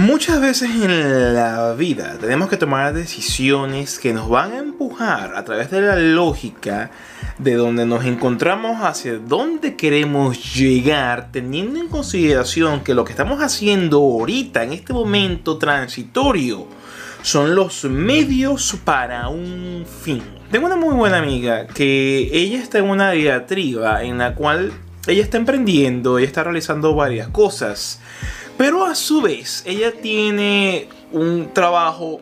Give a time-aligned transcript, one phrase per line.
[0.00, 5.44] Muchas veces en la vida tenemos que tomar decisiones que nos van a empujar a
[5.44, 6.90] través de la lógica
[7.36, 13.42] de donde nos encontramos hacia dónde queremos llegar, teniendo en consideración que lo que estamos
[13.42, 16.66] haciendo ahorita, en este momento transitorio,
[17.20, 20.22] son los medios para un fin.
[20.50, 24.72] Tengo una muy buena amiga que ella está en una diatriba en la cual
[25.06, 28.00] ella está emprendiendo, ella está realizando varias cosas
[28.60, 32.20] pero a su vez, ella tiene un trabajo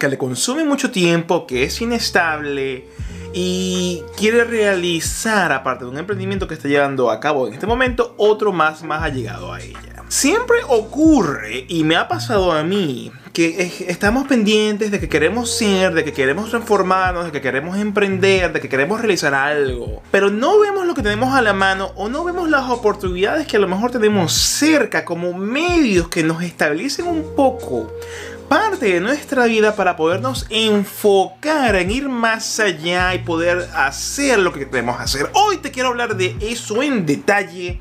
[0.00, 2.86] que le consume mucho tiempo, que es inestable
[3.34, 8.14] y quiere realizar, aparte de un emprendimiento que está llevando a cabo en este momento,
[8.16, 9.87] otro más más allegado a ella.
[10.08, 15.92] Siempre ocurre, y me ha pasado a mí, que estamos pendientes de que queremos ser,
[15.92, 20.02] de que queremos transformarnos, de que queremos emprender, de que queremos realizar algo.
[20.10, 23.58] Pero no vemos lo que tenemos a la mano o no vemos las oportunidades que
[23.58, 27.92] a lo mejor tenemos cerca como medios que nos establecen un poco
[28.48, 34.54] parte de nuestra vida para podernos enfocar en ir más allá y poder hacer lo
[34.54, 35.28] que queremos hacer.
[35.34, 37.78] Hoy te quiero hablar de eso en detalle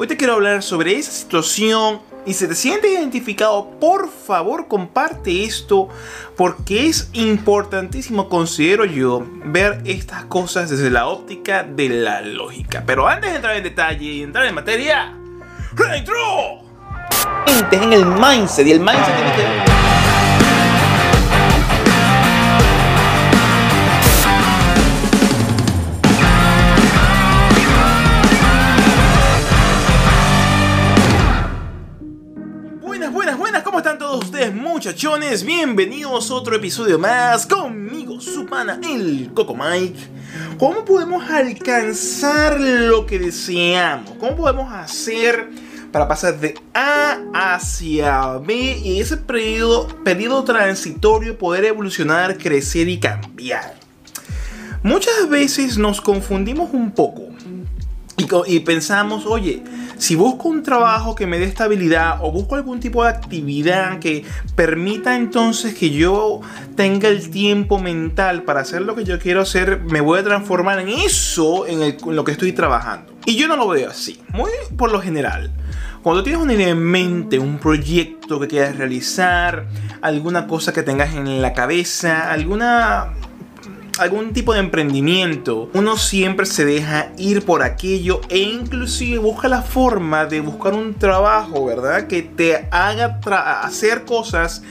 [0.00, 5.42] Hoy te quiero hablar sobre esa situación y si te sientes identificado, por favor comparte
[5.42, 5.88] esto
[6.36, 12.84] porque es importantísimo, considero yo, ver estas cosas desde la óptica de la lógica.
[12.86, 15.16] Pero antes de entrar en detalle y entrar en materia,
[15.74, 16.60] ¡Retro!
[17.72, 19.87] En el mindset y el mindset tiene que
[34.52, 39.98] muchachones, bienvenidos a otro episodio más conmigo, su pana, el Coco Mike.
[40.58, 44.12] ¿Cómo podemos alcanzar lo que deseamos?
[44.18, 45.48] ¿Cómo podemos hacer
[45.92, 52.98] para pasar de A hacia B y ese periodo, periodo transitorio poder evolucionar, crecer y
[52.98, 53.74] cambiar?
[54.82, 57.28] Muchas veces nos confundimos un poco
[58.46, 59.62] y, pensamos, oye,
[59.98, 64.24] si busco un trabajo que me dé estabilidad o busco algún tipo de actividad que
[64.54, 66.40] permita entonces que yo
[66.76, 70.78] tenga el tiempo mental para hacer lo que yo quiero hacer, me voy a transformar
[70.78, 73.12] en eso en, lo que estoy trabajando.
[73.26, 75.52] Y yo no lo veo así, muy por lo general.
[76.02, 79.66] Cuando tienes una idea en mente, un proyecto que quieras realizar,
[80.00, 83.12] alguna cosa que tengas en la cabeza, alguna
[83.98, 89.62] algún tipo de emprendimiento, uno siempre se deja ir por aquello e inclusive busca la
[89.62, 92.06] forma de buscar un trabajo, ¿verdad?
[92.06, 93.20] Que te haga
[93.62, 94.62] hacer cosas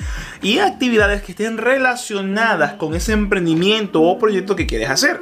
[0.42, 5.20] y actividades que estén relacionadas con ese emprendimiento o proyecto que quieres hacer.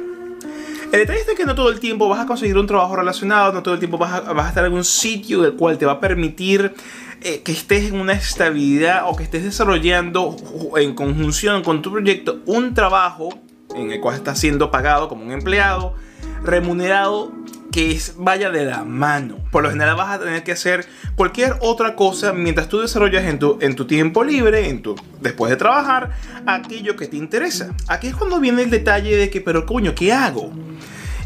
[0.92, 3.62] El detalle es que no todo el tiempo vas a conseguir un trabajo relacionado, no
[3.62, 6.74] todo el tiempo vas a, estar en un sitio del cual te va a permitir
[7.22, 10.36] eh, que estés en una estabilidad o que estés desarrollando
[10.76, 13.30] en conjunción con tu proyecto un trabajo
[13.76, 15.94] en el cual estás siendo pagado como un empleado,
[16.42, 17.32] remunerado
[17.76, 19.36] que vaya de la mano.
[19.50, 23.38] Por lo general vas a tener que hacer cualquier otra cosa mientras tú desarrollas en
[23.38, 26.12] tu, en tu tiempo libre, en tu, después de trabajar,
[26.46, 27.74] aquello que te interesa.
[27.88, 30.52] Aquí es cuando viene el detalle de que, pero coño, ¿qué hago?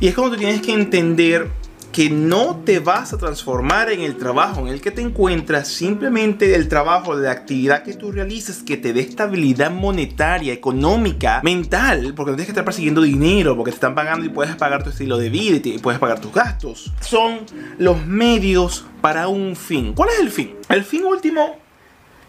[0.01, 1.49] Y es cuando tú tienes que entender
[1.93, 6.55] que no te vas a transformar en el trabajo en el que te encuentras, simplemente
[6.55, 12.31] el trabajo, la actividad que tú realices que te dé estabilidad monetaria, económica, mental, porque
[12.31, 15.19] no tienes que estar persiguiendo dinero, porque te están pagando y puedes pagar tu estilo
[15.19, 16.93] de vida y puedes pagar tus gastos.
[17.01, 17.41] Son
[17.79, 19.93] los medios para un fin.
[19.95, 20.55] ¿Cuál es el fin?
[20.69, 21.59] El fin último,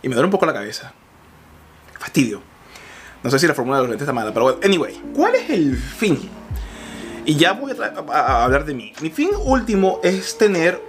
[0.02, 0.94] y me duele un poco la cabeza.
[2.00, 2.42] Fastidio.
[3.24, 5.50] No sé si la fórmula de los lentes está mala, pero bueno, anyway, ¿cuál es
[5.52, 6.41] el fin?
[7.26, 7.74] Y ya voy
[8.12, 8.94] a, hablar de mí.
[9.02, 10.82] Mi fin último es tener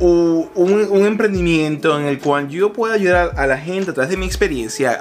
[0.00, 4.26] un, emprendimiento en el cual yo pueda ayudar a la gente a través de mi
[4.26, 4.98] experiencia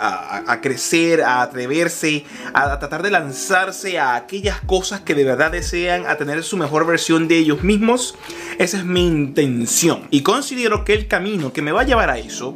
[0.47, 6.05] a, crecer, a atreverse, a, tratar de lanzarse a aquellas cosas que de verdad desean,
[6.05, 8.15] a tener su mejor versión de ellos mismos.
[8.57, 10.07] Esa es mi intención.
[10.09, 12.55] Y considero que el camino que me va a llevar a eso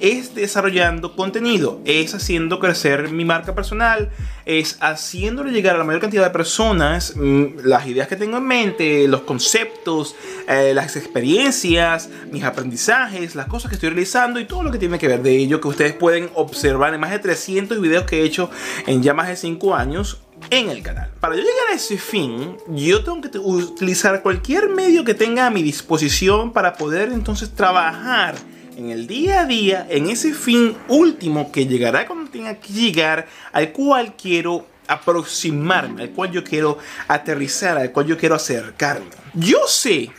[0.00, 4.10] es desarrollando contenido, es haciendo crecer mi marca personal,
[4.44, 8.44] es haciéndole llegar a la mayor cantidad de personas mm, las ideas que tengo en
[8.44, 10.14] mente, los conceptos,
[10.48, 14.98] eh, las experiencias, mis aprendizajes, las cosas que estoy realizando y todo lo que tiene
[14.98, 18.24] que ver de ello que ustedes pueden observar en más de 300 videos que he
[18.24, 18.50] hecho
[18.86, 21.10] en ya más de 5 años en el canal.
[21.20, 25.50] Para yo llegar a ese fin, yo tengo que utilizar cualquier medio que tenga a
[25.50, 28.34] mi disposición para poder entonces trabajar
[28.76, 33.26] en el día a día, en ese fin último que llegará cuando tenga que llegar,
[33.52, 36.78] al cual quiero aproximarme, al cual yo quiero
[37.08, 39.06] aterrizar, al cual yo quiero acercarme.
[39.34, 40.10] Yo sé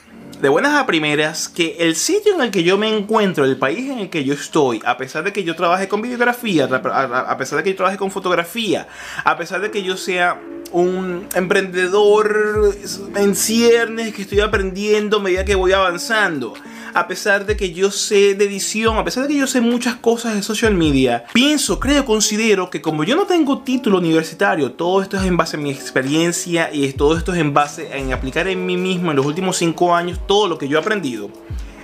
[0.41, 3.89] de buenas a primeras que el sitio en el que yo me encuentro, el país
[3.89, 7.57] en el que yo estoy, a pesar de que yo trabaje con videografía, a pesar
[7.57, 8.87] de que yo trabaje con fotografía,
[9.23, 10.39] a pesar de que yo sea
[10.71, 12.75] un emprendedor
[13.15, 16.53] en ciernes que estoy aprendiendo a medida que voy avanzando,
[16.97, 19.97] a pesar de que yo sé de edición, a pesar de que yo sé muchas
[19.97, 25.03] cosas de social media, pienso, creo, considero que como yo no tengo título universitario, todo
[25.03, 28.47] esto es en base a mi experiencia y todo esto es en base en aplicar
[28.47, 31.29] en mí mismo en los últimos cinco años todo lo que yo he aprendido.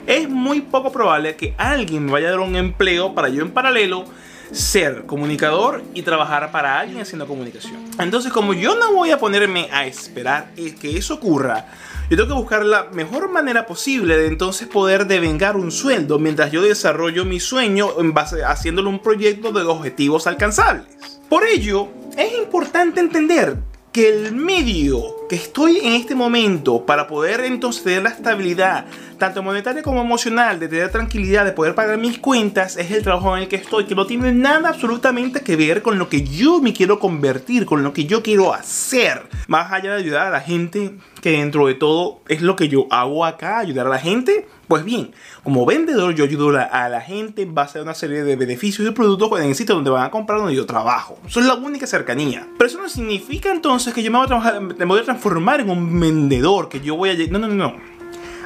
[0.08, 3.52] Es muy poco probable que alguien me vaya a dar un empleo para yo en
[3.52, 4.06] paralelo
[4.52, 7.78] ser comunicador y trabajar para alguien haciendo comunicación.
[8.00, 11.68] Entonces, como yo no voy a ponerme a esperar que eso ocurra,
[12.10, 16.52] yo tengo que buscar la mejor manera posible de entonces poder devengar un sueldo mientras
[16.52, 20.86] yo desarrollo mi sueño en base haciéndolo un proyecto de objetivos alcanzables.
[21.30, 21.88] Por ello,
[22.18, 23.58] es importante entender
[23.92, 28.86] que el medio que estoy en este momento para poder entonces tener la estabilidad,
[29.18, 33.36] tanto monetaria como emocional, de tener tranquilidad, de poder pagar mis cuentas, es el trabajo
[33.36, 36.62] en el que estoy, que no tiene nada absolutamente que ver con lo que yo
[36.62, 39.24] me quiero convertir, con lo que yo quiero hacer.
[39.48, 42.86] Más allá de ayudar a la gente, que dentro de todo es lo que yo
[42.92, 44.46] hago acá, ayudar a la gente.
[44.68, 45.12] Pues bien,
[45.44, 48.92] como vendedor yo ayudo a la gente en base a una serie de beneficios y
[48.92, 51.18] productos en el sitio donde van a comprar donde yo trabajo.
[51.26, 52.48] Eso es la única cercanía.
[52.58, 55.62] Pero eso no significa entonces que yo me voy a, trabajar, me voy a transformar
[55.62, 57.14] en un vendedor, que yo voy a...
[57.30, 57.76] No, no, no, no.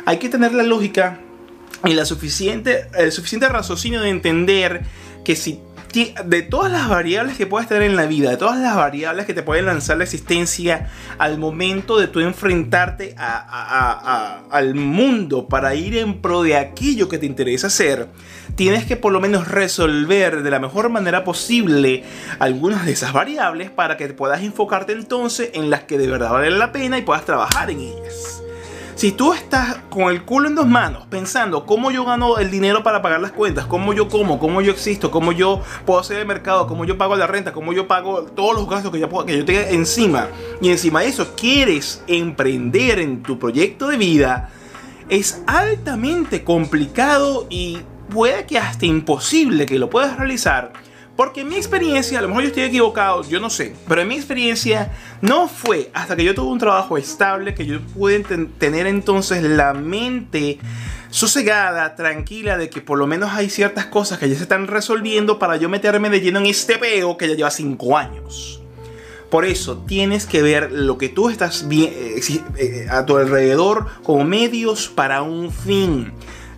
[0.06, 1.20] Hay que tener la lógica
[1.86, 4.84] y la suficiente, el suficiente raciocinio de entender
[5.24, 5.60] que si
[6.26, 9.34] de todas las variables que puedes tener en la vida, de todas las variables que
[9.34, 16.22] te pueden lanzar la existencia al momento de tú enfrentarte al mundo para ir en
[16.22, 18.10] pro de aquello que te interesa hacer,
[18.58, 22.04] tienes que por lo menos resolver de la mejor manera posible
[22.40, 26.58] algunas de esas variables para que puedas enfocarte entonces en las que de verdad valen
[26.58, 28.42] la pena y puedas trabajar en ellas.
[28.96, 32.82] Si tú estás con el culo en dos manos pensando cómo yo gano el dinero
[32.82, 36.26] para pagar las cuentas, cómo yo como, cómo yo existo, cómo yo puedo hacer el
[36.26, 39.28] mercado, cómo yo pago la renta, cómo yo pago todos los gastos que yo, puedo,
[39.28, 40.30] que yo encima,
[40.64, 44.50] y encima de eso quieres emprender en tu proyecto de vida,
[45.10, 47.78] es altamente complicado y
[48.08, 50.74] puede que hasta imposible que lo puedas realizar
[51.18, 54.08] porque en mi experiencia, a lo mejor yo estoy equivocado, yo no sé, pero en
[54.08, 58.86] mi experiencia no fue hasta que yo tuve un trabajo estable que yo pude tener
[58.86, 60.60] entonces la mente
[61.10, 65.40] sosegada, tranquila, de que por lo menos hay ciertas cosas que ya se están resolviendo
[65.40, 68.62] para yo meterme de lleno en este peo que ya lleva 5 años.
[69.32, 72.22] Por eso tienes que ver lo que tú estás eh,
[72.58, 76.14] eh, a tu alrededor como medios para un fin.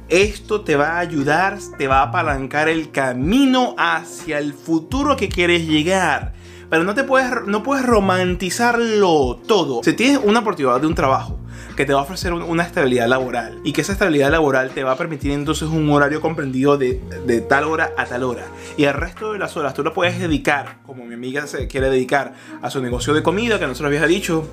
[0.09, 5.29] Esto te va a ayudar, te va a apalancar el camino hacia el futuro que
[5.29, 6.33] quieres llegar.
[6.67, 9.83] Pero no te puedes, no puedes romantizarlo todo.
[9.83, 11.39] Si tienes una oportunidad de un trabajo
[11.75, 14.93] que te va a ofrecer una estabilidad laboral y que esa estabilidad laboral te va
[14.93, 18.93] a permitir entonces un horario comprendido de, de, tal hora a tal hora y el
[18.93, 22.69] resto de las horas tú lo puedes dedicar como mi amiga se quiere dedicar a
[22.69, 24.45] su negocio de comida que nosotros había dicho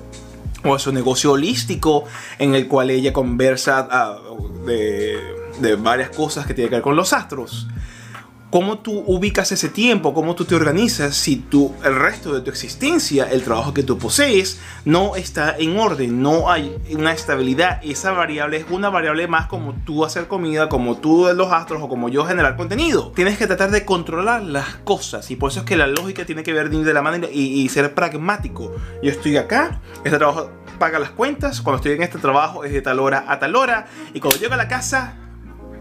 [0.63, 2.05] o a su negocio holístico
[2.39, 4.17] en el cual ella conversa ah,
[4.65, 5.17] de
[5.59, 7.67] de varias cosas que tienen que ver con los astros.
[8.49, 10.13] ¿Cómo tú ubicas ese tiempo?
[10.13, 13.97] ¿Cómo tú te organizas si tú, el resto de tu existencia, el trabajo que tú
[13.97, 16.21] posees, no está en orden?
[16.21, 17.81] No hay una estabilidad.
[17.83, 21.89] Esa variable es una variable más como tú hacer comida, como tú los astros o
[21.89, 23.11] como yo generar contenido.
[23.13, 26.43] Tienes que tratar de controlar las cosas y por eso es que la lógica tiene
[26.43, 28.73] que ver de la manera y, y ser pragmático.
[29.03, 32.81] Yo estoy acá, este trabajo paga las cuentas, cuando estoy en este trabajo es de
[32.81, 35.15] tal hora a tal hora y cuando llego a la casa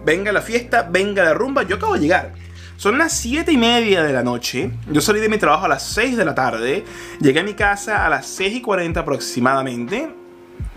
[0.06, 1.64] venga la fiesta, venga la rumba.
[1.64, 2.32] Yo acabo de llegar.
[2.76, 4.70] Son las 7 y media de la noche.
[4.90, 6.84] Yo salí de mi trabajo a las 6 de la tarde.
[7.20, 10.08] Llegué a mi casa a las 6 y 40 aproximadamente.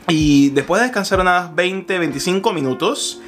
[0.07, 3.21] Y después de descansar unas 20, 25 minutos,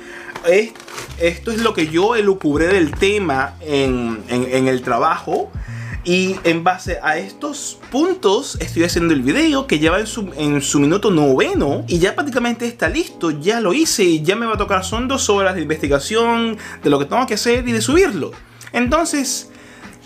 [1.20, 5.51] esto es lo que yo elucubré del tema en, en el trabajo.
[6.03, 10.62] Y en base a estos puntos estoy haciendo el video que lleva en su, en
[10.62, 14.55] su minuto noveno y ya prácticamente está listo, ya lo hice y ya me va
[14.55, 17.81] a tocar, son dos horas de investigación de lo que tengo que hacer y de
[17.81, 18.31] subirlo.
[18.74, 19.51] Entonces,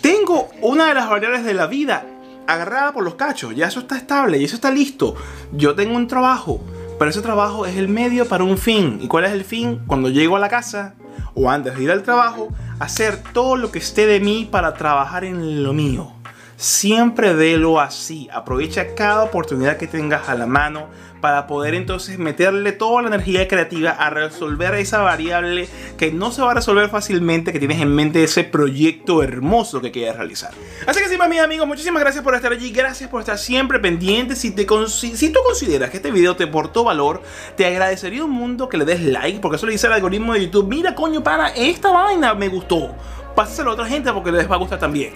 [0.02, 2.04] tengo una de las variables de la vida
[2.46, 5.16] agarrada por los cachos, ya eso está estable y eso está listo.
[5.52, 6.60] Yo tengo un trabajo,
[6.98, 8.98] pero ese trabajo es el medio para un fin.
[9.00, 9.80] ¿Y cuál es el fin?
[9.86, 10.94] Cuando llego a la casa
[11.36, 12.48] o antes de ir al trabajo,
[12.80, 16.15] hacer todo lo que esté de mí para trabajar en lo mío.
[16.56, 18.28] Siempre velo así.
[18.32, 20.86] Aprovecha cada oportunidad que tengas a la mano
[21.20, 26.40] para poder entonces meterle toda la energía creativa a resolver esa variable que no se
[26.40, 30.52] va a resolver fácilmente, que tienes en mente ese proyecto hermoso que quieres realizar.
[30.86, 34.34] Así que sí, mis amigos, muchísimas gracias por estar allí, gracias por estar siempre pendiente.
[34.34, 37.22] Si, te si tú consideras que este video te aportó valor,
[37.56, 40.44] te agradecería un mundo que le des like, porque eso le dice el algoritmo de
[40.44, 42.94] YouTube, mira coño para, esta vaina me gustó.
[43.34, 45.12] Pásaselo a otra gente porque les va a gustar también.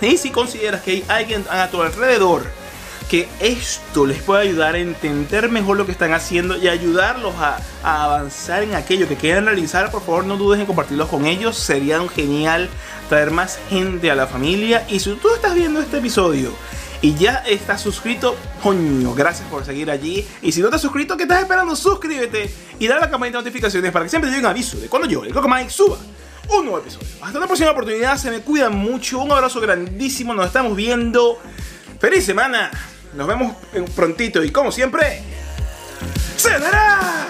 [0.00, 2.46] Y si consideras que hay alguien a tu alrededor
[3.08, 7.58] que esto les pueda ayudar a entender mejor lo que están haciendo y ayudarlos a,
[7.82, 11.56] avanzar en aquello que quieran realizar, por favor no dudes en compartirlos con ellos.
[11.56, 12.68] Sería genial
[13.08, 14.86] traer más gente a la familia.
[14.88, 16.52] Y si tú estás viendo este episodio
[17.00, 20.26] y ya estás suscrito, coño, gracias por seguir allí.
[20.42, 21.74] Y si no te has suscrito, ¿qué estás esperando?
[21.74, 24.78] Suscríbete y dale a la campanita de notificaciones para que siempre te llegue un aviso
[24.78, 25.96] de cuando yo, el Coco Mike, suba
[26.50, 27.06] un nuevo episodio.
[27.22, 29.20] Hasta la próxima oportunidad, se me cuidan mucho.
[29.20, 31.40] Un abrazo grandísimo, nos estamos viendo.
[32.00, 32.70] ¡Feliz semana!
[33.14, 33.56] Nos vemos
[33.96, 35.22] prontito y como siempre,
[36.36, 37.26] ¡se dará!